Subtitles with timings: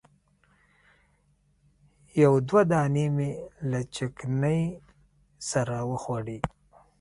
[2.21, 3.29] یو دوه دانې مې
[3.71, 4.61] له چکني
[5.49, 6.39] سره وخوړلې.